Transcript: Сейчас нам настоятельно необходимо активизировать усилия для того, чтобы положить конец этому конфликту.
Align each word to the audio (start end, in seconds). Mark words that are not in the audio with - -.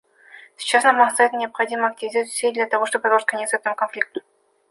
Сейчас 0.57 0.83
нам 0.83 0.97
настоятельно 0.97 1.41
необходимо 1.41 1.85
активизировать 1.89 2.29
усилия 2.31 2.53
для 2.53 2.65
того, 2.65 2.87
чтобы 2.87 3.03
положить 3.03 3.27
конец 3.27 3.53
этому 3.53 3.75
конфликту. 3.75 4.21